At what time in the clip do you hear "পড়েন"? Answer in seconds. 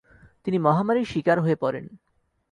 1.55-1.85